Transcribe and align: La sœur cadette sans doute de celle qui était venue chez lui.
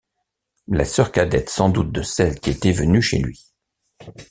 La 0.67 0.83
sœur 0.83 1.11
cadette 1.11 1.51
sans 1.51 1.69
doute 1.69 1.91
de 1.91 2.01
celle 2.01 2.39
qui 2.39 2.49
était 2.49 2.71
venue 2.71 3.03
chez 3.03 3.19
lui. 3.19 3.51